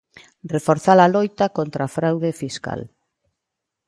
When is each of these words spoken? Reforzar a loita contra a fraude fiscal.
Reforzar 0.55 0.99
a 1.01 1.11
loita 1.15 1.45
contra 1.57 1.81
a 1.85 1.93
fraude 1.95 2.31
fiscal. 2.41 2.81